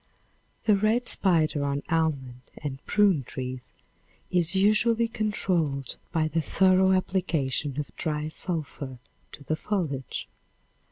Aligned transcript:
The 0.65 0.75
red 0.75 1.07
spider 1.07 1.63
on 1.63 1.83
almond 1.87 2.41
and 2.57 2.83
prune 2.87 3.23
trees 3.23 3.71
is 4.31 4.55
usually 4.55 5.07
controlled 5.07 5.97
by 6.11 6.27
the 6.27 6.41
thorough 6.41 6.91
application 6.91 7.79
of 7.79 7.95
dry 7.97 8.27
sulphur 8.29 8.97
to 9.31 9.43
the 9.43 9.55
foliage. 9.55 10.27